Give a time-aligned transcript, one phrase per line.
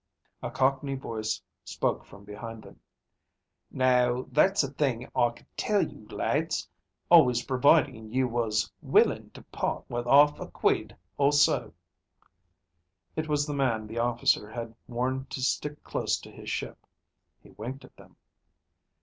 [0.41, 2.79] A cockney voice spoke from behind them.
[3.69, 6.67] "Now, that's a thing I could tell you lads,
[7.11, 11.71] always providin' you was willin' to part with 'arf a quid or so."
[13.15, 16.83] It was the man the officer had warned to stick close to his ship.
[17.43, 18.15] He winked at them.